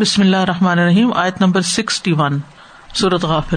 [0.00, 2.38] بسم اللہ الرحمن الرحیم، آیت نمبر سکسٹی ون
[2.94, 3.56] سورت غافر۔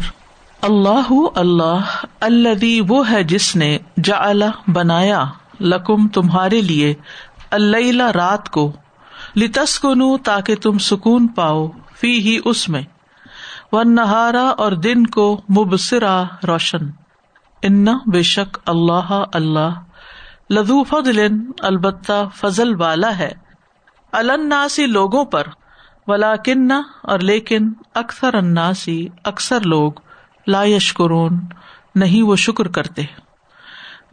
[0.61, 4.31] اللہ اللہ اللہ وہ ہے جس نے جا
[4.67, 5.23] بنایا،
[5.59, 6.93] لکم تمہارے لیے
[7.51, 8.71] اللہ رات کو
[9.35, 11.67] لتس کنو تاکہ تم سکون پاؤ
[11.99, 12.81] فی ہی اس میں
[13.71, 16.89] و نہارا اور دن کو مبصرا روشن۔
[17.61, 19.79] ان بے شک اللہ اللہ
[20.49, 21.27] لدو فضل
[21.59, 23.31] البتہ فضل والا ہے۔
[24.11, 25.47] الناسی لوگوں پر
[26.07, 26.71] ولا کن
[27.01, 29.91] اور لیکن اکثر اناسی اکثر لوگ
[30.47, 31.39] لا یشکرون،
[31.95, 33.01] نہیں وہ شکر کرتے۔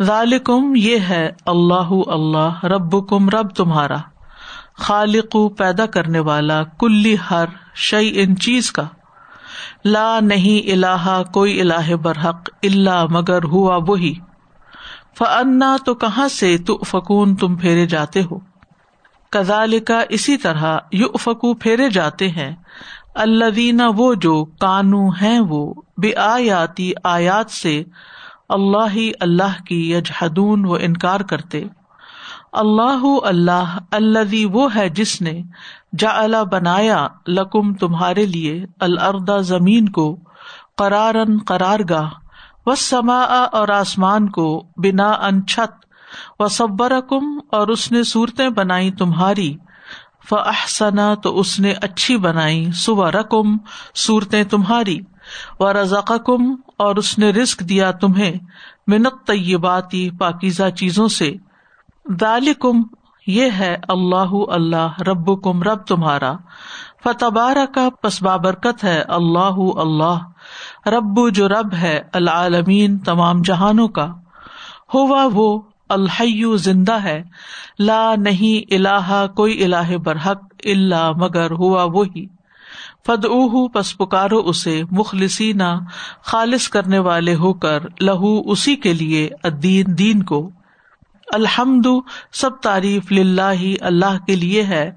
[0.02, 3.96] ذالکم، یہ ہے اللہ اللہ رب کم رب تمہارا۔
[4.76, 8.82] خالق پیدا کرنے والا کلی ہر شعی ان چیز کا۔
[9.84, 14.14] لا، نہیں اللہ کوئی اللہ برحق اللہ مگر ہوا وہی۔
[15.18, 18.47] فنا تو کہاں سے تو فکون تم پھیرے جاتے ہو؟
[19.30, 22.56] کزال کا اسی طرح یو فکو پھیرے جاتے ہیں۔
[23.14, 27.84] اللہ دینا وہ جو کانو ہے وہ بے آیاتی آیات سے
[28.48, 31.64] اللہ ہی اللہ کی یجحدون وہ انکار کرتے۔
[32.52, 35.42] اللہ اللہ اللہ وہ ہے جس نے
[35.98, 40.18] جا بنایا لکم تمہارے لیے الردا زمین کو
[40.76, 42.10] قرارن قرار گاہ
[42.66, 43.20] و سما
[43.52, 45.87] اور آسمان کو بنا ان چھت۔
[46.38, 49.56] و صبر کم اور اس نے صورتیں بنائی تمہاری۔
[50.30, 53.56] فحسنا تو اس نے اچھی بنائی۔ سو رقم
[53.94, 55.00] صورتیں تمہاری۔
[55.60, 58.32] و رضا کم اور اس نے رسک دیا تمہیں
[58.86, 61.32] منت طیباتی پاکیزہ چیزوں سے۔
[62.20, 62.82] دال کم
[63.26, 66.32] یہ ہے اللہ اللہ رب کم رب تمہارا۔
[67.04, 70.18] فتبارہ کا پس بابرکت ہے اللہ اللہ۔
[70.88, 74.06] رب جو رب ہے، العالمین، تمام جہانوں کا۔
[74.94, 77.22] ہوا وہ الحیو زندہ ہے،
[77.78, 82.26] لا نہیں اللہ کوئی اللہ برحق اللہ مگر ہوا وہی۔
[83.06, 85.60] فد اوہ پس پکارو اسے، مخلصین،
[86.22, 90.50] خالص کرنے والے ہو کر، لہو اسی کے لیے ادین دین کو۔
[91.32, 91.86] الحمد،
[92.32, 94.90] سب تعریف لاہ اللہ کے لیے ہے۔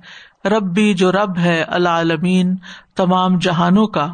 [0.46, 2.56] ربی جو رب ہے، العالمین،
[2.96, 4.14] تمام جہانوں کا۔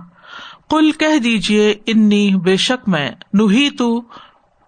[0.70, 4.02] کل کہہ دیجیے انی بے شک میں نوہی تو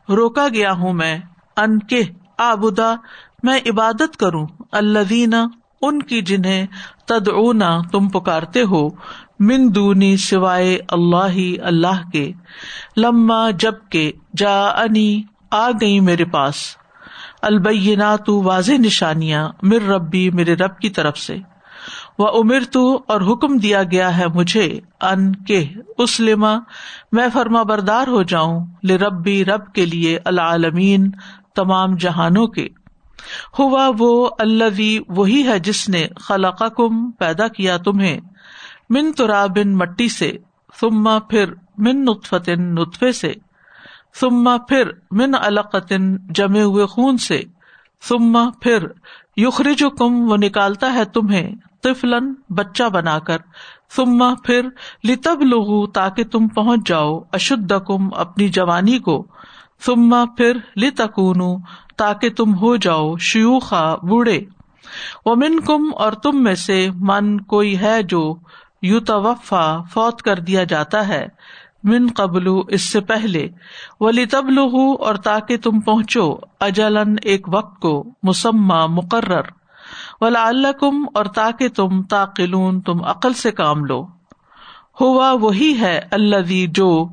[0.09, 1.19] روکا گیا ہوں میں۔
[1.61, 2.01] ان کے
[2.37, 2.95] آبدا
[3.43, 5.47] میں عبادت کروں۔ اللہ دینا
[5.81, 6.65] ان کی جنہیں
[7.07, 8.87] تدعونا تم پکارتے ہو،
[9.39, 12.31] من دونی سوائے اللہ اللہ کے۔
[12.97, 16.55] لما جب کے جا انی آ گئی میرے پاس۔
[17.41, 21.37] البینا تو واضح نشانیاں مر ربی، میرے رب کی طرف سے۔
[22.19, 25.67] وہ امر تو اور حکم دیا گیا ہے مجھے، ان کے۔
[25.97, 26.53] اسلما
[27.11, 31.11] میں فرما بردار ہو جاؤں لے ربی رب کے لیے العالمین۔
[31.55, 32.67] تمام جہانوں کے۔
[33.59, 34.79] ہوا وہ اللہ
[35.09, 38.19] وہی ہے جس نے خلق کم پیدا کیا تمہیں،
[38.89, 40.31] من ترابن مٹی سے
[40.81, 43.33] سما پھر من نطفتن نطفے سے
[44.19, 47.41] سما پھر من القطن جمے ہوئے خون سے
[48.01, 48.85] سما پھر
[49.37, 53.37] یخرج کم وہ نکالتا ہے تمہیں طفلن بچہ بنا کر
[53.95, 54.61] سما پھر
[55.03, 59.25] لتب لغو تاکہ تم پہنچ جاؤ اشد کم اپنی جوانی کو
[59.85, 61.61] سما پھر لتکون
[61.97, 64.41] تاکہ تم ہو جاؤ شیوخا بوڑھے۔
[65.25, 68.35] وہ من کم اور تم میں سے من کوئی ہے جو
[68.81, 71.27] یو توفا فوت کر دیا جاتا ہے۔
[71.83, 73.47] من قبل، اس سے پہلے۔
[73.99, 79.41] ولی تب لہو اور تاکہ تم پہنچو اجلن ایک وقت کو مسمہ مقرر۔
[80.21, 84.07] ولا اللہ کم اور تاکہ تم تاقلون، تم عقل سے کام لو۔
[85.01, 87.07] ہوا وہی ہے اللہ جو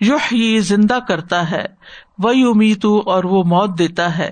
[0.00, 1.64] یوح زندہ کرتا ہے
[2.18, 4.30] وہی امیتو اور وہ موت دیتا ہے۔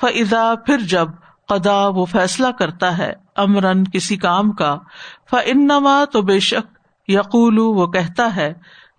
[0.00, 1.08] فضا پھر جب
[1.48, 4.78] قدا وہ فیصلہ کرتا ہے امرن کسی کام کا
[5.30, 8.52] ف انما تو بے شک یقول وہ کہتا ہے،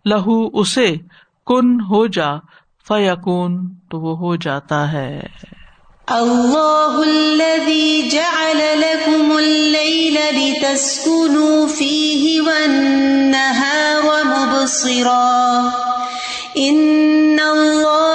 [0.06, 0.96] لہو اسے،
[1.46, 2.38] کن ہو جا
[2.88, 5.22] فیقون تو وہ ہو جاتا ہے۔
[6.08, 15.62] اللہ الذي جعل لكم الليل لتسكنوا فيه والنهار مبصرا۔
[16.58, 18.15] ان اللہ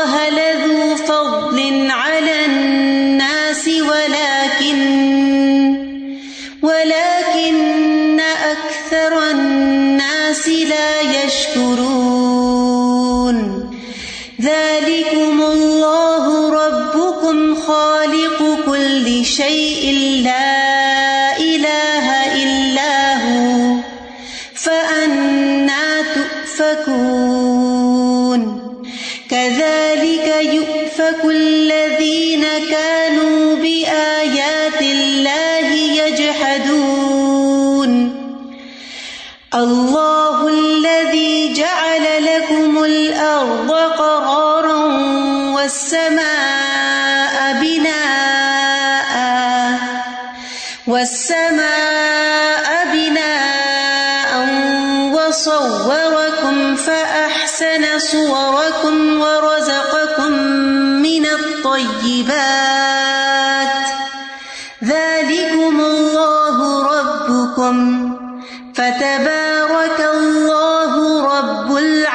[69.61, 70.93] تبارك الله
[71.39, 72.10] رب العالمين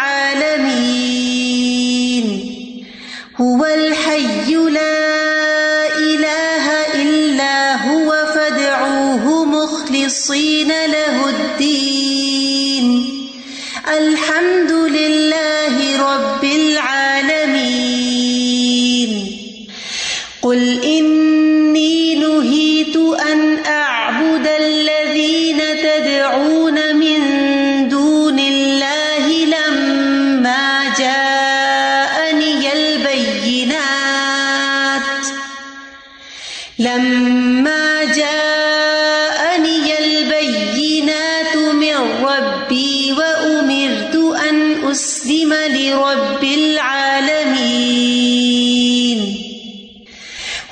[44.95, 48.05] أن لرب العالمين.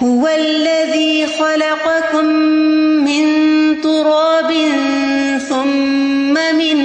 [0.03, 2.25] هو الذي خلقكم
[3.05, 3.25] من
[3.81, 4.51] تراب
[5.49, 6.77] ثم من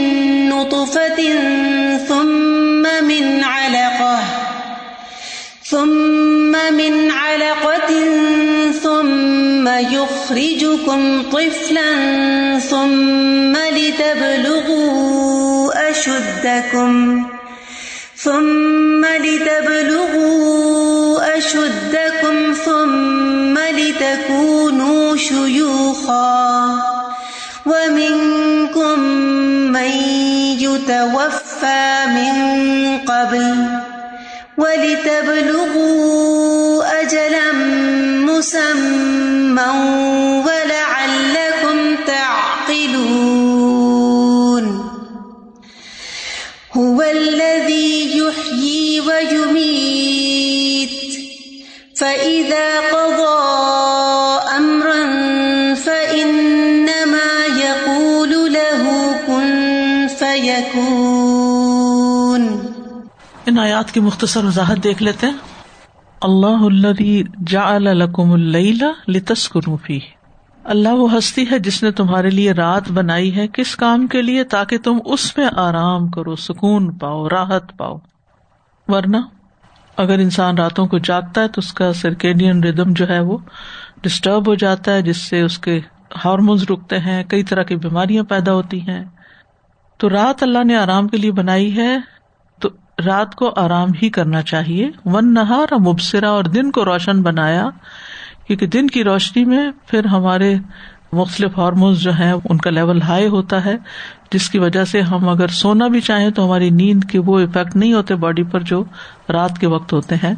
[0.48, 1.20] نطفة
[2.08, 4.18] ثم من علقة
[5.64, 7.90] ثم من علقة
[8.82, 11.90] ثم يخرجكم طفلا
[12.58, 15.37] ثم لتبلغوا
[15.98, 17.26] أشدكم
[18.16, 20.58] ثم لتبلغوا
[21.38, 26.78] أشدكم ثم لتكونوا شيوخا
[27.66, 28.98] ومنكم
[29.72, 29.90] من
[30.62, 32.34] يتوفى من
[32.98, 33.66] قبل
[34.58, 36.04] ولتبلغوا
[37.02, 37.52] أجلا
[38.32, 39.28] مسمى
[63.58, 65.34] ان آیات کی مختصر وضاحت دیکھ لیتے ہیں۔
[66.20, 69.98] اللہ الذي جعل لكم اللیل لتسکنوا فیہ۔
[70.64, 74.44] اللہ وہ ہستی ہے جس نے تمہارے لیے رات بنائی ہے کس کام کے لیے؟
[74.44, 77.96] تاکہ تم اس میں آرام کرو، سکون پاؤ، راحت پاؤ۔
[78.88, 79.16] ورنہ
[79.96, 83.38] اگر انسان راتوں کو جاگتا ہے تو اس کا سرکیڈین ردم جو ہے وہ
[84.02, 85.80] ڈسٹرب ہو جاتا ہے، جس سے اس کے
[86.24, 89.04] ہارمونز رکتے ہیں، کئی طرح کی بیماریاں پیدا ہوتی ہیں۔
[89.96, 92.17] تو رات اللہ نے آرام کے لیے بنائی ہے۔
[93.06, 97.66] رات کو آرام ہی کرنا چاہیے۔ ون نہار مبصرا اور دن کو روشن بنایا،
[98.46, 100.54] کیونکہ دن کی روشنی میں پھر ہمارے
[101.12, 103.76] مختلف ہارمونس جو ہیں، ان کا لیول ہائی ہوتا ہے،
[104.32, 107.76] جس کی وجہ سے ہم اگر سونا بھی چاہیں تو ہماری نیند کے وہ افیکٹ
[107.76, 108.84] نہیں ہوتے باڈی پر جو
[109.32, 110.34] رات کے وقت ہوتے ہیں۔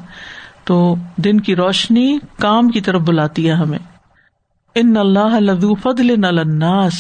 [0.65, 3.79] تو دن کی روشنی کام کی طرف بلاتی ہے ہمیں۔
[4.75, 6.93] ان اللہ لذو فضل الناس۔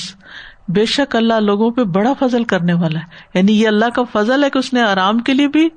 [0.75, 4.45] بے شک اللہ لوگوں پہ بڑا فضل کرنے والا ہے۔ یعنی یہ اللہ کا فضل
[4.45, 5.69] ہے کہ اس نے آرام کے لیے بھی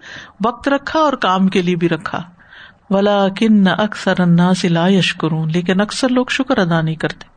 [0.45, 2.23] وقت رکھا اور کام کے لیے بھی رکھا۔
[2.89, 7.33] ولا کن اکثر الناس لا یشکرون لیکن اکثر لوگ شکر ادا نہیں کرتے۔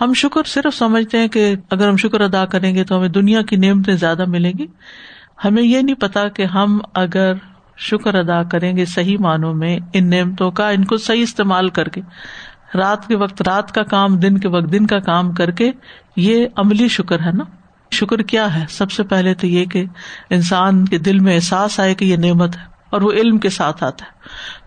[0.00, 3.42] ہم شکر صرف سمجھتے ہیں کہ اگر ہم شکر ادا کریں گے تو ہمیں دنیا
[3.42, 4.66] کی نعمتیں زیادہ ملیں گی۔
[5.44, 7.32] ہمیں یہ نہیں پتا کہ ہم اگر
[7.76, 11.88] شکر ادا کریں گے صحیح معنوں میں ان نعمتوں کا ان کو صحیح استعمال کر
[11.88, 12.00] کے۔
[12.76, 15.70] رات کے وقت رات کا کام، دن کے وقت دن کا کام کر کے
[16.16, 17.44] یہ عملی شکر ہے نا؟
[17.90, 19.84] شکر کیا ہے؟ سب سے پہلے تو یہ کہ
[20.30, 23.84] انسان کے دل میں احساس آئے کہ یہ نعمت ہے اور وہ علم کے ساتھ
[23.84, 24.10] آتا ہے۔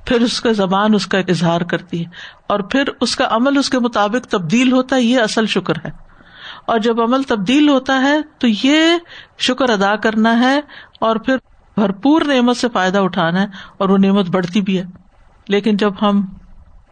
[0.06, 2.10] پھر اس کا زبان اس کا اظہار کرتی ہے
[2.48, 6.08] اور پھر اس کا عمل اس کے مطابق تبدیل ہوتا ہے، یہ اصل شکر ہے۔
[6.66, 8.82] اور جب عمل تبدیل ہوتا ہے تو یہ
[9.38, 10.60] شکر ادا کرنا ہے
[11.00, 11.38] اور پھر
[11.76, 13.48] بھرپور نعمت سے فائدہ اٹھانا ہے
[13.78, 14.84] اور وہ نعمت بڑھتی بھی ہے۔
[15.48, 16.26] لیکن جب ہم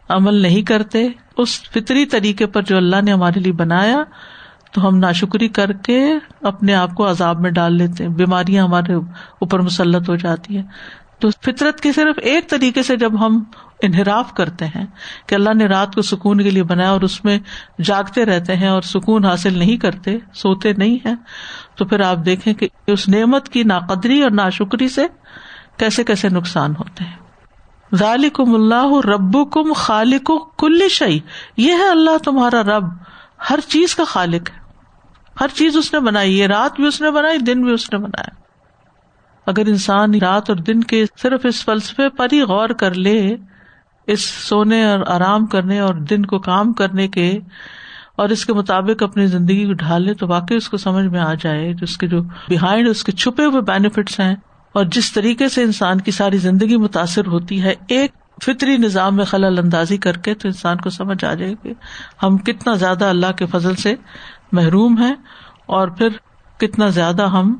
[0.08, 4.02] عمل نہیں کرتے، اس فطری طریقے پر جو اللہ نے ہمارے لیے بنایا،
[4.72, 8.94] تو ہم ناشکری کر کے اپنے آپ کو عذاب میں ڈال لیتے ہیں، بیماریاں ہمارے
[9.38, 10.62] اوپر مسلط ہو جاتی ہیں۔
[11.18, 13.44] تو فطرت کے صرف ایک طریقے سے جب ہم
[13.82, 14.86] انحراف کرتے ہیں
[15.26, 17.38] کہ اللہ نے رات کو سکون کے لیے بنایا اور اس میں
[17.84, 21.14] جاگتے رہتے ہیں اور سکون حاصل نہیں کرتے، سوتے نہیں ہیں،
[21.76, 25.06] تو پھر آپ دیکھیں کہ اس نعمت کی ناقدری اور ناشکری سے
[25.76, 27.25] کیسے کیسے نقصان ہوتے ہیں۔
[27.94, 31.18] ذالکم اللہ رب کم خالق کل شعی
[31.56, 32.84] یہ ہے اللہ تمہارا رب۔
[33.50, 34.60] ہر چیز کا خالق ہے۔
[35.40, 37.98] ہر چیز اس نے بنائی۔ ہے رات بھی اس نے بنائی، دن بھی اس نے
[37.98, 38.30] بنایا۔
[39.46, 43.36] اگر انسان رات اور دن کے صرف اس فلسفے پر ہی غور کر لے،
[44.06, 47.38] اس سونے اور آرام کرنے اور دن کو کام کرنے کے
[48.16, 51.34] اور اس کے مطابق اپنی زندگی کو ڈھالے، تو واقعی اس کو سمجھ میں آ
[51.34, 54.36] جائے۔ جس کے جو بہائنڈ اس کے چھپے ہوئے بینیفٹس ہیں
[54.76, 58.12] اور جس طریقے سے انسان کی ساری زندگی متاثر ہوتی ہے، ایک
[58.44, 61.72] فطری نظام میں خلل اندازی کر کے تو انسان کو سمجھ آ جائے کہ
[62.22, 63.94] ہم کتنا زیادہ اللہ کے فضل سے
[64.52, 65.14] محروم ہیں
[65.66, 66.08] اور پھر
[66.58, 67.56] کتنا زیادہ ہم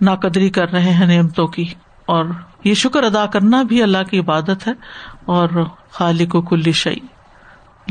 [0.00, 1.64] ناقدری کر رہے ہیں نعمتوں کی۔
[2.06, 2.24] اور
[2.64, 4.72] یہ شکر ادا کرنا بھی اللہ کی عبادت ہے۔
[5.24, 5.48] اور
[5.90, 6.98] خالق و کل شعی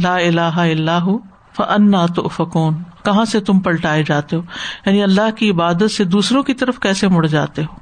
[0.04, 1.10] لا الہ اللہ
[1.58, 2.74] فنا تو فکون
[3.06, 4.42] کہاں سے تم پلٹائے جاتے ہو؟
[4.86, 7.81] یعنی اللہ کی عبادت سے دوسروں کی طرف کیسے مڑ جاتے ہو؟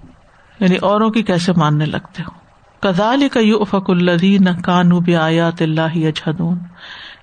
[0.59, 2.37] یعنی اوروں کی کیسے ماننے لگتے ہو؟
[2.81, 6.57] کدال کا یو افق الدین کانو بھی آیات اللہ اجہدون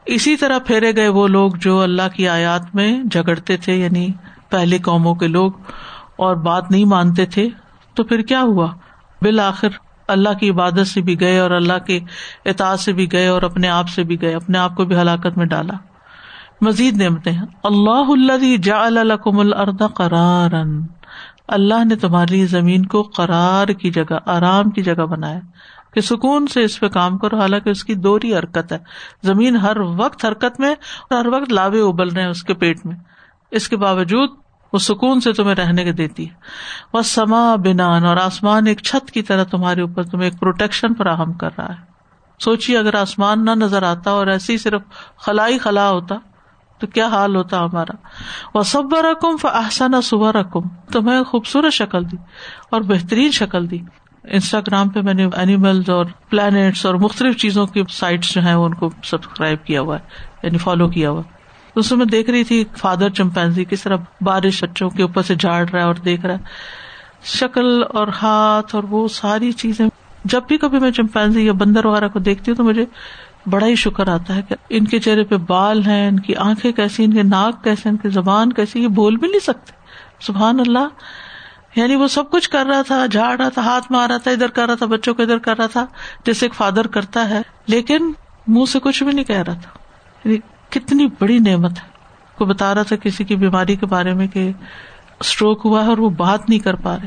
[0.07, 4.09] اسی طرح پھیرے گئے وہ لوگ جو اللہ کی آیات میں جگڑتے تھے یعنی
[4.51, 5.53] پہلے قوموں کے لوگ،
[6.17, 7.49] اور بات نہیں مانتے تھے۔
[7.95, 8.67] تو پھر کیا ہوا؟
[9.23, 9.69] بالآخر
[10.09, 11.99] اللہ کی عبادت سے بھی گئے اور اللہ کے
[12.45, 15.39] اطاعت سے بھی گئے اور اپنے آپ سے بھی گئے، اپنے آپ کو بھی ہلاکت
[15.39, 15.75] میں ڈالا۔
[16.61, 17.33] مزید نعمتیں
[17.65, 20.55] اللہ اللہ جا الکم الرد قرار
[21.49, 25.41] اللہ نے تمہاری زمین کو قرار کی جگہ، آرام کی جگہ بنایا
[25.95, 28.79] کہ سکون سے اس پہ کام کرو، حالانکہ اس کی دوری حرکت ہے۔
[29.23, 30.75] زمین ہر وقت حرکت میں
[31.11, 32.97] اور ہر وقت لاوے ابل رہے ہیں اس کے پیٹ میں۔
[33.51, 34.31] اس کے باوجود
[34.73, 36.35] وہ سکون سے تمہیں رہنے کے دیتی ہے۔
[36.93, 41.33] وہ سما بنان اور آسمان ایک چھت کی طرح تمہارے اوپر تمہیں ایک پروٹیکشن فراہم
[41.33, 41.97] کر رہا ہے۔
[42.39, 44.83] سوچیے اگر آسمان نہ نظر آتا اور ایسی صرف
[45.17, 46.15] خلائی خلا ہوتا
[46.79, 47.97] تو کیا حال ہوتا ہمارا؟
[48.55, 50.61] وہ سب رقم فحسن صبح رقم
[50.93, 52.17] تمہیں خوبصورت شکل دی
[52.71, 53.79] اور بہترین شکل دی۔
[54.25, 58.75] انسٹاگرام پہ میں نے اینیملز اور پلانٹس اور مختلف چیزوں کی سائٹس جو ہیں ان
[58.75, 60.05] کو سبسکرائب کیا ہوا ہے
[60.43, 61.23] یعنی فالو کیا ہوا
[61.77, 65.69] اس میں دیکھ رہی تھی فادر چمپینزی کس طرح بارش بچوں کے اوپر سے جھاڑ
[65.69, 66.39] رہا ہے اور دیکھ رہا ہے۔
[67.25, 69.89] شکل اور ہاتھ اور وہ ساری چیزیں۔
[70.25, 72.85] جب بھی کبھی میں چمپینزی یا بندر وغیرہ کو دیکھتی ہوں تو مجھے
[73.47, 76.73] بڑا ہی شکر آتا ہے کہ ان کے چہرے پہ بال ہیں، ان کی آنکھیں
[76.73, 79.73] کیسی، ان کے ناک کیسے، ان کی زبان کیسی، یہ بول بھی نہیں سکتے۔
[80.21, 80.89] سبحان اللہ۔
[81.77, 84.49] یعنی وہ سب کچھ کر رہا تھا، جھاڑ رہا تھا، ہاتھ مار رہا تھا، ادھر
[84.49, 85.87] کر رہا تھا، بچوں کو ادھر کر رہا تھا،
[86.27, 88.13] جیسے ایک فادر کرتا ہے، لیکن
[88.47, 89.71] منہ سے کچھ بھی نہیں کہہ رہا تھا۔
[90.25, 90.37] یعنی
[90.71, 91.97] کتنی بڑی نعمت ہے۔
[92.39, 94.53] کو بتا رہا تھا کسی کی بیماری کے بارے میں کہ
[95.21, 97.07] اسٹروک ہوا ہے اور وہ بات نہیں کر پا رہے۔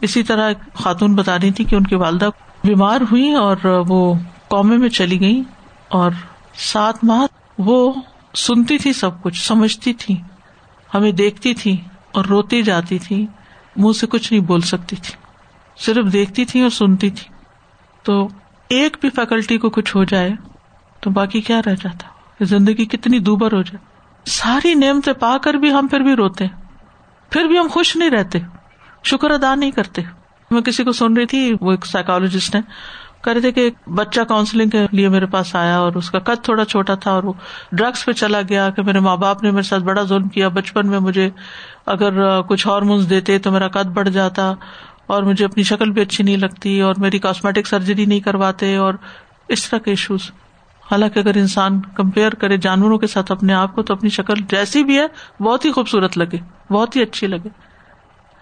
[0.00, 2.28] اسی طرح خاتون بتا رہی تھی کہ ان کی والدہ
[2.64, 3.56] بیمار ہوئی اور
[3.88, 4.14] وہ
[4.48, 5.42] قومے میں چلی گئی
[5.94, 6.10] اور
[6.54, 7.26] سات ماہ
[7.58, 7.92] وہ
[8.34, 10.20] سنتی تھی سب کچھ، سمجھتی تھی،
[10.94, 11.80] ہمیں دیکھتی تھی
[12.14, 13.26] اور روتی جاتی تھی،
[13.76, 15.14] منہ سے کچھ نہیں بول سکتی تھی،
[15.76, 17.34] صرف دیکھتی تھی اور سنتی تھی۔
[18.02, 18.28] تو
[18.68, 20.30] ایک بھی فیکلٹی کو کچھ ہو جائے
[21.00, 22.08] تو باقی کیا رہ جاتا؟
[22.40, 23.84] زندگی کتنی دوبر ہو جائے۔
[24.30, 26.44] ساری نعمتیں پا کر بھی ہم پھر بھی روتے،
[27.30, 28.38] پھر بھی ہم خوش نہیں رہتے،
[29.04, 30.02] شکر ادا نہیں کرتے۔
[30.50, 32.60] میں کسی کو سن رہی تھی، وہ ایک سائیکولوجسٹ ہے
[33.24, 36.44] کہہ رہے تھے کہ بچہ کاؤنسلنگ کے لیے میرے پاس آیا اور اس کا قد
[36.44, 37.32] تھوڑا چھوٹا تھا اور وہ
[37.72, 40.86] ڈرگس پہ چلا گیا کہ میرے ماں باپ نے میرے ساتھ بڑا ظلم کیا۔ بچپن
[40.86, 41.30] میں مجھے
[41.86, 44.52] اگر کچھ ہارمونس دیتے تو میرا قد بڑھ جاتا
[45.06, 48.94] اور مجھے اپنی شکل بھی اچھی نہیں لگتی اور میری کاسمیٹک سرجری نہیں کرواتے اور
[49.48, 50.30] اس طرح کے ایشوز
[50.90, 54.84] حالانکہ اگر انسان کمپیئر کرے جانوروں کے ساتھ اپنے آپ کو تو اپنی شکل جیسی
[54.84, 55.06] بھی ہے،
[55.42, 56.38] بہت ہی خوبصورت لگے،
[56.72, 57.48] بہت ہی اچھی لگے۔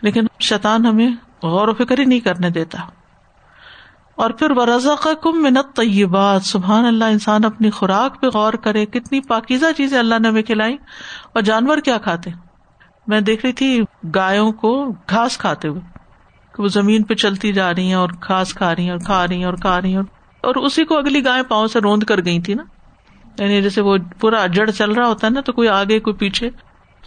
[0.02, 1.10] لیکن شیطان ہمیں
[1.42, 2.78] غور و فکر ہی نہیں کرنے دیتا۔
[4.14, 8.52] اور پھر وہ رضا کا کم منت طیبات سبحان اللہ، انسان اپنی خوراک پہ غور
[8.52, 10.76] کرے کتنی پاکیزہ چیزیں اللہ نے ہمیں کھلائی
[11.32, 12.30] اور جانور کیا کھاتے؟
[13.06, 13.80] میں دیکھ رہی تھی
[14.14, 15.80] گایوں کو گھاس کھاتے ہوئے،
[16.54, 19.26] کہ وہ زمین پہ چلتی جا رہی ہیں اور گھاس کھا رہی ہیں اور کھا
[19.28, 20.02] رہی ہیں اور کھا رہی ہیں۔
[20.42, 22.62] اور اسی کو اگلی گائے پاؤں سے روند کر گئی تھی نا۔
[23.38, 26.50] یعنی جیسے وہ پورا جڑ چل رہا ہوتا ہے نا، تو کوئی آگے، کوئی پیچھے۔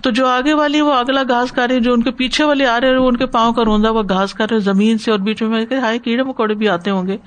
[0.04, 2.82] تو جو آگے والی وہ اگلا گھاس کھا رہی جو ان کے پیچھے والے آ
[2.82, 5.42] رہے وہ ان کے پاؤں کا روندا، وہ گھاس کھا رہے زمین سے اور بیچ
[5.42, 7.18] میں ہائے، کیڑے مکوڑے بھی آتے ہوں گے۔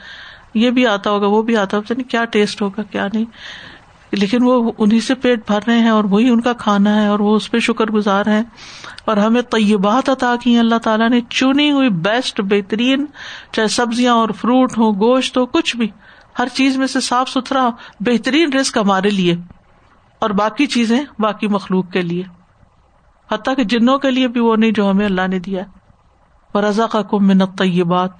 [0.54, 3.24] یہ بھی آتا ہوگا، وہ بھی آتا ہوگا۔ کیا ٹیسٹ ہوگا، کیا نہیں۔
[4.12, 7.18] لیکن وہ انہیں سے پیٹ بھر رہے ہیں اور وہی ان کا کھانا ہے اور
[7.18, 8.42] وہ اس پہ شکر گزار ہے
[9.04, 13.06] اور ہمیں طیبات عطا کی اللہ تعالیٰ نے چنی ہوئی بیسٹ، بہترین،
[13.52, 15.88] چاہے سبزیاں اور فروٹ ہو گوشت ہو، کچھ بھی۔
[16.38, 17.68] ہر چیز میں سے صاف ستھرا،
[18.00, 19.36] بہترین رسک ہمارے لیے۔
[20.18, 22.37] اور باقی چیزیں، باقی مخلوق کے لیے۔
[23.32, 25.62] حتیٰ کہ جنوں کے لیے بھی وہ نہیں جو ہمیں اللہ نے دیا
[26.52, 28.10] اور رضا کا کم منت یہ بات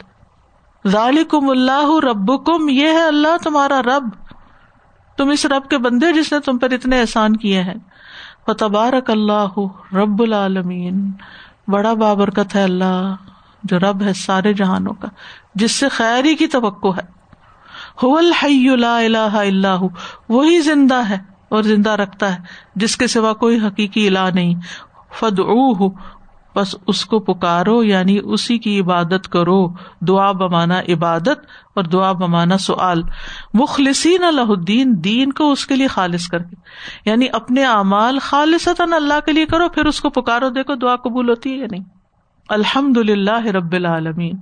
[0.87, 4.09] ذالکم اللہ رب کم یہ ہے اللہ تمہارا رب۔
[5.17, 7.75] تم اس رب کے بندے جس نے تم پر اتنے احسان کیے ہیں۔
[8.59, 9.59] تبارک اللہ
[9.95, 11.11] رب العالمین
[11.69, 13.15] بڑا بابرکت ہے اللہ
[13.65, 15.09] جو رب ہے سارے جہانوں کا،
[15.55, 17.19] جس سے خیری کی توقع ہے۔
[18.77, 19.85] لا الہ اللہ
[20.29, 22.39] وہی زندہ ہے اور زندہ رکھتا ہے،
[22.75, 24.55] جس کے سوا کوئی حقیقی الہ نہیں۔
[25.21, 25.41] فد
[26.57, 29.69] بس اس کو پکارو یعنی اسی کی عبادت کرو۔
[30.01, 33.03] دعا بمانا عبادت اور دعا بمانا سعال
[33.55, 36.57] مخلصین اللہ الدین، دین کو اس کے لیے خالص کر کے۔
[37.05, 41.31] یعنی اپنے اعمال خالص اللہ کے لیے کرو، پھر اس کو پکارو۔ دیکھو دعا قبول
[41.31, 41.85] ہوتی ہے یا نہیں۔
[42.49, 44.35] الحمد للہ رب العالمین۔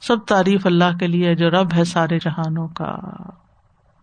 [0.00, 2.96] سب تعریف اللہ کے لیے جو رب ہے سارے جہانوں کا۔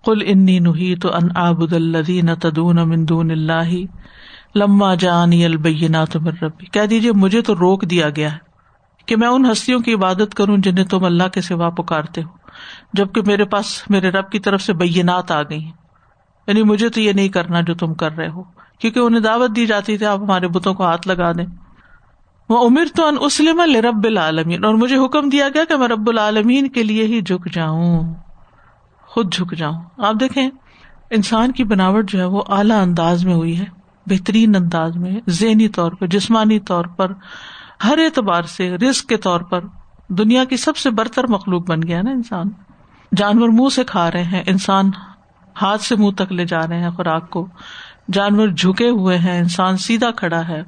[0.05, 3.73] کل انی نہی تو ان آبد الدین تدون مندون اللہ۔
[4.55, 8.37] لما جانی البینات من ربی۔ کہہ دیجیے مجھے تو روک دیا گیا ہے
[9.05, 12.29] کہ میں ان ہستیوں کی عبادت کروں جنہیں تم اللہ کے سوا پکارتے ہو،
[12.93, 15.63] جبکہ میرے پاس، میرے رب کی طرف سے بینات آ گئی
[16.47, 18.43] یعنی مجھے تو یہ نہیں کرنا جو تم کر رہے ہو،
[18.79, 21.45] کیونکہ انہیں دعوت دی جاتی تھی آپ ہمارے بتوں کو ہاتھ لگا دیں۔
[22.49, 26.09] وہ امیر تو ان اسلم رب العالمین، اور مجھے حکم دیا گیا کہ میں رب
[26.09, 28.13] العالمین کے لیے ہی جھک جاؤں۔
[29.01, 30.49] خود جھک جاؤں۔ آپ دیکھیں،
[31.09, 35.67] انسان کی بناوٹ جو ہے وہ اعلیٰ انداز میں ہوئی ہے۔ بہترین انداز میں، ذہنی
[35.67, 37.11] طور پر، جسمانی طور پر،
[37.83, 39.63] ہر اعتبار سے رسک کے طور پر
[40.09, 42.49] دنیا کی سب سے برتر مخلوق بن گیا نا انسان۔
[43.15, 44.91] جانور منہ سے کھا رہے ہیں، انسان
[45.61, 47.47] ہاتھ سے منہ تک لے جا رہے ہیں خوراک کو۔
[48.11, 50.63] جانور جھکے ہوئے ہیں، انسان سیدھا کھڑا ہے۔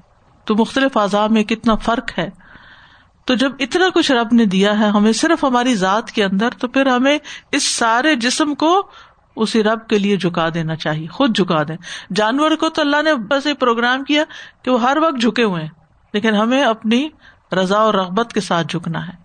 [0.45, 2.29] تو مختلف اعضاء میں کتنا فرق ہے؟
[3.25, 6.67] تو جب اتنا کچھ رب نے دیا ہے ہمیں صرف ہماری ذات کے اندر، تو
[6.67, 7.17] پھر ہمیں
[7.51, 8.89] اس سارے جسم کو
[9.35, 11.77] اسی رب کے لیے جھکا دینا چاہیے، خود جھکا دیں۔
[12.15, 14.23] جانور کو تو اللہ نے بس ایک پروگرام کیا
[14.63, 15.69] کہ وہ ہر وقت جھکے ہوئے ہیں،
[16.13, 17.07] لیکن ہمیں اپنی
[17.51, 19.21] رضا اور رغبت کے ساتھ جھکنا ہے۔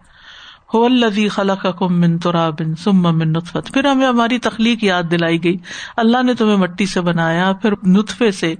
[1.28, 5.56] خلق کم من ترا بن سم من نطفت پھر ہمیں ہماری تخلیق یاد دلائی گئی۔
[5.96, 8.54] اللہ نے تمہیں مٹی سے بنایا، پھر نطفے سے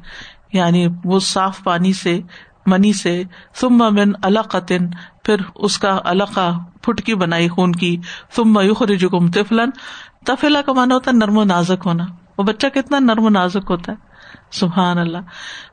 [0.52, 2.20] یعنی وہ صاف پانی سے،
[2.66, 3.22] منی سے۔
[3.54, 4.88] سم من القطن
[5.24, 6.50] پھر اس کا القا
[6.82, 7.96] پھٹکی بنائی، خون کی۔
[8.36, 9.70] سم یخرجکم طفلن
[10.28, 12.04] تفیلا کا مانا ہوتا ہے نرم و نازک ہونا۔
[12.38, 13.96] وہ بچہ کتنا نرم و نازک ہوتا ہے۔
[14.50, 15.18] سبحان اللہ۔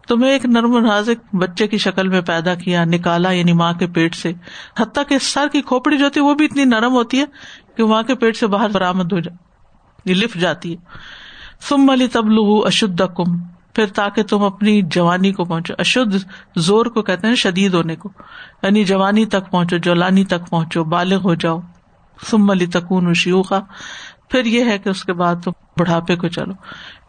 [0.07, 3.87] تمہیں ایک نرم و نازک بچے کی شکل میں پیدا کیا، نکالا یعنی ماں کے
[3.87, 4.33] پیٹ سے۔
[4.79, 7.25] حتیٰ کہ سر کی کھوپڑی جو ہوتی ہے، وہ بھی اتنی نرم ہوتی ہے
[7.77, 9.45] کہ ماں کے پیٹ سے باہر برامد ہو جائے
[10.13, 10.77] لفٹ جاتی ہے۔
[11.59, 12.25] سم علی تب
[12.65, 13.37] اشد کم
[13.73, 16.15] پھر تاکہ تم اپنی جوانی کو پہنچو۔ اشد
[16.55, 18.09] زور کو کہتے ہیں، شدید ہونے کو۔
[18.63, 21.59] یعنی جوانی تک پہنچو، جولانی تک پہنچو، بالغ ہو جاؤ۔
[22.29, 23.59] سم علی تکون شیوخا۔
[24.29, 26.53] پھر یہ ہے کہ اس کے بعد تم بڑھاپے کو چلو۔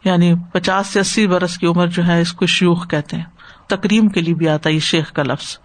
[0.03, 3.23] یعنی پچاس سے اسی برس کی عمر جو ہے اس کو شیوخ کہتے ہیں۔
[3.67, 5.57] تکریم کے لیے بھی آتا ہے یہ شیخ کا لفظ۔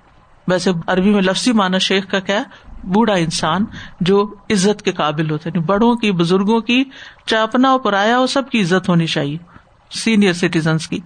[0.49, 2.43] ویسے عربی میں لفظی مانا شیخ کا کیا
[2.85, 3.65] بوڑھا انسان
[4.01, 6.85] جو عزت کے قابل ہوتے ہیں یعنی بڑوں کی، بزرگوں کی
[7.27, 9.39] چاہے اپنا ہو پرایا ہو سب کی عزت ہونی چاہیے۔
[9.91, 10.99] سینئر سٹیزنس کی۔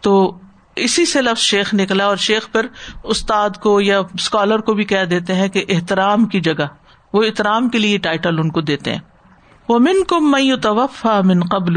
[0.00, 0.38] تو
[0.76, 2.66] اسی سے لفظ شیخ نکلا اور شیخ پھر
[3.04, 6.66] استاد کو یا اسکالر کو بھی کہہ دیتے ہیں کہ احترام کی جگہ۔
[7.12, 9.00] وہ احترام کے لیے ٹائٹل ان کو دیتے ہیں۔
[9.68, 11.76] وہ من کم میں توفا من قبل،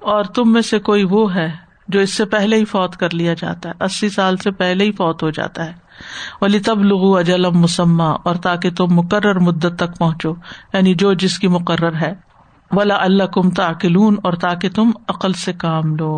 [0.00, 1.50] اور تم میں سے کوئی وہ ہے
[1.88, 4.92] جو اس سے پہلے ہی فوت کر لیا جاتا ہے، اسی سال سے پہلے ہی
[4.92, 5.72] فوت ہو جاتا ہے۔
[6.40, 10.32] ولی تب لغو اجلم مسمہ اور تاکہ تم مقرر مدت تک پہنچو
[10.72, 12.12] یعنی جو جس کی مقرر ہے۔
[12.70, 16.12] ولا اللہ کم تاکلون اور تاکہ تم عقل سے کام لو۔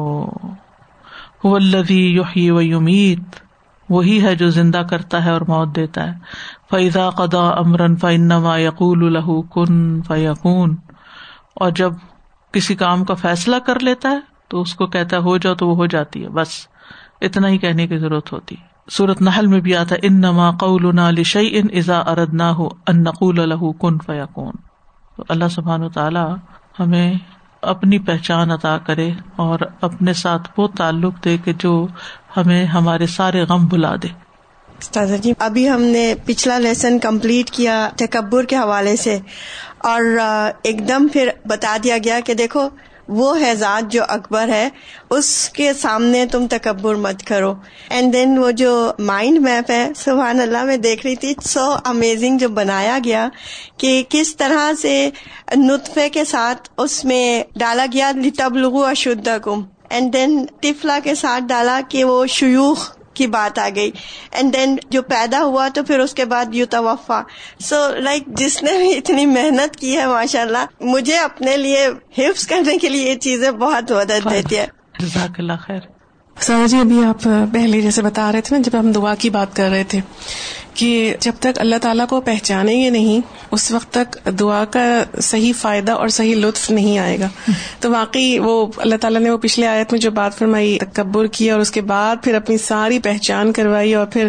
[1.45, 3.41] ولدی یوہی و یمیت
[3.91, 6.13] وہی ہے جو زندہ کرتا ہے اور موت دیتا ہے۔
[6.71, 10.77] فیضا قدا امرن فنما یقول الہ کن فیقون
[11.55, 11.93] اور جب
[12.53, 15.69] کسی کام کا فیصلہ کر لیتا ہے تو اس کو کہتا ہے ہو جاؤ تو
[15.69, 16.49] وہ ہو جاتی ہے، بس۔
[17.21, 18.57] اتنا ہی کہنے کی ضرورت ہوتی۔
[18.91, 23.03] سورت نحل میں بھی آتا ان نما قول لشی ان ازا ارد نہ ہو ان
[23.03, 24.53] نقول الہ کن فیقون
[25.29, 26.35] اللہ سبحان و تعالی
[26.81, 27.15] ہمیں
[27.63, 31.87] اپنی پہچان عطا کرے اور اپنے ساتھ وہ تعلق دے کہ جو
[32.37, 34.09] ہمیں ہمارے سارے غم بلا دے۔
[35.23, 39.19] جی ابھی ہم نے پچھلا لیسن کمپلیٹ کیا تکبر کے حوالے سے
[39.79, 40.03] اور
[40.63, 42.69] ایک دم پھر بتا دیا گیا کہ دیکھو
[43.11, 44.69] وہ ہے ذات جو اکبر ہے،
[45.11, 47.55] اس کے سامنے تم تکبر مت کرو۔
[47.91, 52.39] اینڈ دین وہ جو مائنڈ میپ ہے، سبحان اللہ، میں دیکھ رہی تھی سو امیزنگ
[52.39, 53.29] جو بنایا گیا
[53.77, 55.11] کہ کس طرح سے
[55.57, 61.45] نطفے کے ساتھ اس میں ڈالا گیا لتبلغو لغو کم اینڈ دین تفلا کے ساتھ
[61.45, 62.89] ڈالا کہ وہ شیوخ
[63.21, 63.91] کی بات آ گئی.
[64.31, 67.21] اینڈ دین جو پیدا ہوا تو پھر اس کے بعد یو توفا
[67.61, 71.87] سو لائک جس نے بھی اتنی محنت کی ہے ماشاء اللہ مجھے اپنے لیے
[72.19, 74.67] حفظ کرنے کے لیے یہ چیزیں بہت مدد دیتی ہے.
[74.99, 75.81] جزاک اللہ خیر.
[76.37, 79.57] سر جی ابھی آپ پہلے جیسے بتا رہے تھے نا جب ہم دعا کی بات
[79.57, 80.01] کر رہے تھے
[80.81, 85.53] کہ جب تک اللہ تعالیٰ کو پہچانیں گے نہیں اس وقت تک دعا کا صحیح
[85.59, 87.29] فائدہ اور صحیح لطف نہیں آئے گا۔
[87.81, 91.53] تو واقعی وہ اللہ تعالیٰ نے وہ پچھلے آیت میں جو بات فرمائی تکبر کیا
[91.53, 94.29] اور اس کے بعد پھر اپنی ساری پہچان کروائی اور پھر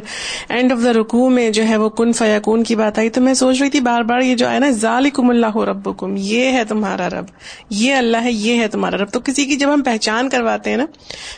[0.49, 3.33] اینڈ آف دا رکو میں جو ہے وہ کن فیاکون کی بات آئی۔ تو میں
[3.33, 7.09] سوچ رہی تھی بار بار یہ جو آیا نا ذالکم اللہ رب یہ ہے تمہارا
[7.09, 7.25] رب
[7.69, 10.77] یہ اللہ ہے یہ ہے تمہارا رب۔ تو کسی کی جب ہم پہچان کرواتے ہیں
[10.77, 10.85] نا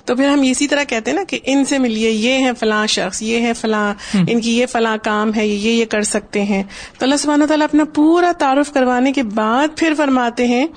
[0.05, 2.87] تو پھر ہم اسی طرح کہتے ہیں نا کہ ان سے ملیے یہ ہے فلاں
[2.87, 3.93] شخص یہ ہے فلاں
[4.27, 6.63] ان کی یہ فلاں کام ہے یہ یہ کر سکتے ہیں۔
[6.97, 10.67] تو اللہ سبحانہ تعالیٰ اپنا پورا تعارف کروانے کے بعد پھر فرماتے ہیں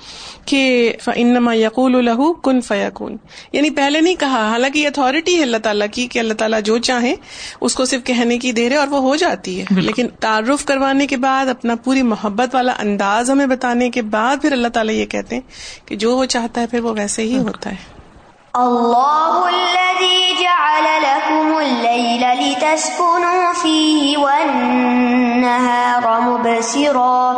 [0.45, 3.17] کہ انما یقول الہ کن فیاکون
[3.51, 6.77] یعنی پہلے نہیں کہا حالانکہ یہ اتارٹی ہے اللہ تعالیٰ کی کہ اللہ تعالیٰ جو
[6.77, 7.15] چاہے
[7.61, 11.07] اس کو صرف کہنے کی دیر ہے اور وہ ہو جاتی ہے۔ لیکن تعارف کروانے
[11.07, 15.05] کے بعد اپنا پوری محبت والا انداز ہمیں بتانے کے بعد پھر اللہ تعالیٰ یہ
[15.05, 17.96] کہتے ہیں کہ جو وہ چاہتا ہے پھر وہ ویسے ہی ہوتا ہے۔
[18.57, 27.31] الله الذي جعل لكم الليل لتسكنوا فيه والنهار مبصرا.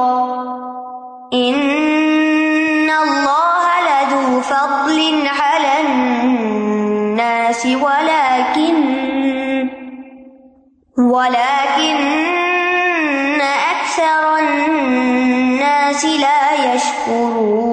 [1.34, 8.75] إن الله لذو فضل على الناس ولكن
[10.97, 11.99] ولكن
[13.71, 17.68] أكثر الناس لا يشكرون.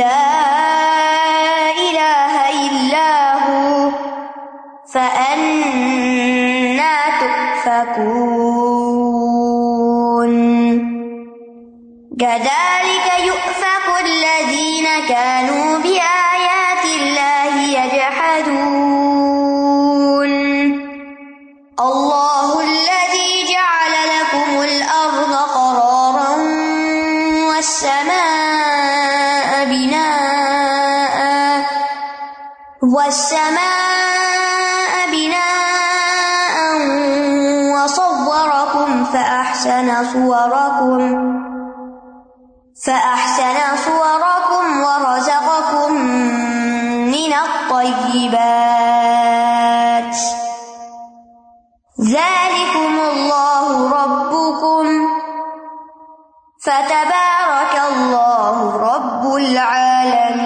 [0.00, 0.24] لا
[1.84, 3.10] الہ الا
[3.44, 3.90] هو
[4.92, 8.22] فأنا تؤفکون
[12.20, 19.01] كذلك يؤفك الذين كانوا بآيات الله يجحدون.
[33.12, 36.56] والسماء بناء
[37.74, 41.00] وصوركم فأحسن صوركم
[42.86, 45.92] فأحسن صوركم ورزقكم
[47.12, 48.56] من الطيبات.
[52.00, 53.66] ذلكم الله
[54.02, 54.84] ربكم.
[56.64, 60.41] فتبارك الله رب العالمين.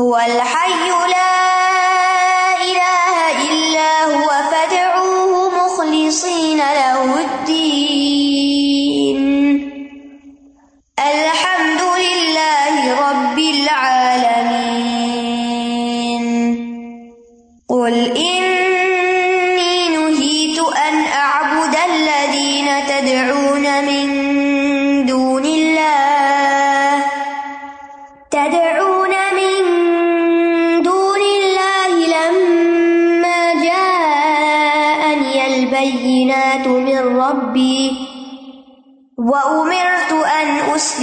[0.00, 0.85] هو الحي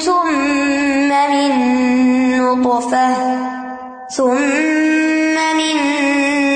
[0.00, 1.52] ثم من
[2.38, 3.10] نطفة،
[4.16, 5.76] ثم من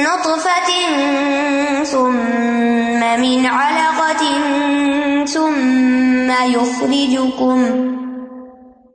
[0.02, 0.70] نطفة،
[1.84, 4.24] ثم من علقة،
[5.24, 7.58] ثم يخرجكم،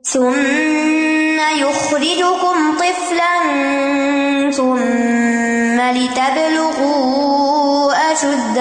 [0.03, 0.66] ثم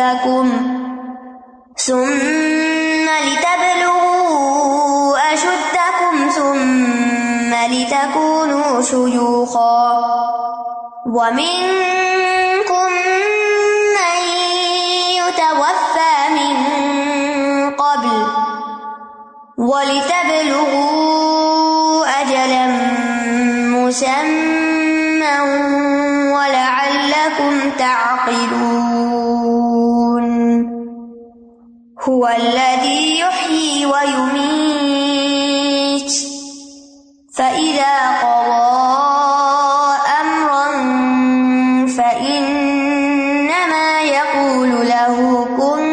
[0.07, 0.49] أشدكم
[1.77, 4.55] ثم لتبلغوا
[5.35, 10.01] أشدكم ثم لتكونوا شيوخا
[11.07, 12.91] ومنكم
[13.97, 14.19] من
[15.19, 16.57] يتوفى من
[17.75, 18.27] قبل
[19.59, 20.87] ولتبلغوا
[22.23, 22.67] أجلا
[23.75, 25.37] مسمى
[26.33, 28.56] ولعلكم تعقلون
[32.17, 35.33] هو الذي يحيي ويميت
[37.37, 38.87] فإذا قضى
[40.21, 40.67] أمرا
[41.97, 45.17] فإنما يقول له
[45.59, 45.85] كن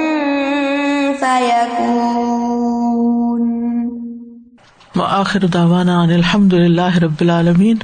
[1.23, 2.63] فيكون
[4.95, 7.79] وآخر دعوانا عن الحمد لله رب العالمين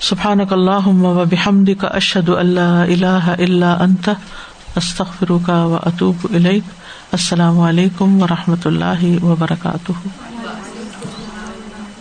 [0.00, 4.16] سبحانك اللهم وبحمدك أشهد أن لا إله إلا أنت
[4.78, 6.64] أستغفرك وأتوب إليك
[7.14, 9.92] السلام علیکم و رحمۃ اللہ وبرکاتہ۔